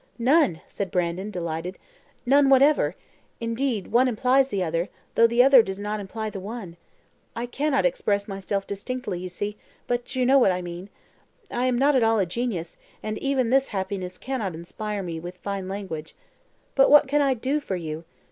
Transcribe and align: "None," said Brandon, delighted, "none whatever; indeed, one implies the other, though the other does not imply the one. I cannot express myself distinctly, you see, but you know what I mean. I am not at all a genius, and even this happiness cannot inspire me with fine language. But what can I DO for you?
"None," 0.17 0.61
said 0.67 0.89
Brandon, 0.89 1.29
delighted, 1.29 1.77
"none 2.25 2.49
whatever; 2.49 2.95
indeed, 3.39 3.91
one 3.91 4.07
implies 4.07 4.47
the 4.49 4.63
other, 4.63 4.89
though 5.13 5.27
the 5.27 5.43
other 5.43 5.61
does 5.61 5.79
not 5.79 5.99
imply 5.99 6.31
the 6.31 6.39
one. 6.39 6.75
I 7.35 7.45
cannot 7.45 7.85
express 7.85 8.27
myself 8.27 8.65
distinctly, 8.65 9.19
you 9.19 9.29
see, 9.29 9.57
but 9.85 10.15
you 10.15 10.25
know 10.25 10.39
what 10.39 10.51
I 10.51 10.63
mean. 10.63 10.89
I 11.51 11.67
am 11.67 11.77
not 11.77 11.95
at 11.95 12.01
all 12.01 12.17
a 12.17 12.25
genius, 12.25 12.77
and 13.03 13.19
even 13.19 13.51
this 13.51 13.67
happiness 13.67 14.17
cannot 14.17 14.55
inspire 14.55 15.03
me 15.03 15.19
with 15.19 15.37
fine 15.37 15.67
language. 15.67 16.15
But 16.73 16.89
what 16.89 17.07
can 17.07 17.21
I 17.21 17.35
DO 17.35 17.59
for 17.59 17.75
you? 17.75 18.03